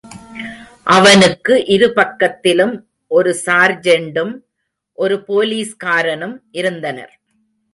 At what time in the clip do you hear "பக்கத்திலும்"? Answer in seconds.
1.95-2.73